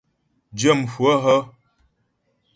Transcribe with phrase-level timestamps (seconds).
[0.57, 1.39] Dyə̂mhwə hə́?